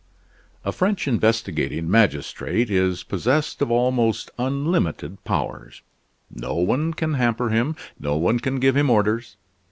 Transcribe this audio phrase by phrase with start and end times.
[0.65, 5.83] A French investigating magistrate is possessed of almost unlimited powers.
[6.33, 9.37] No one can hamper him, no one can give him orders.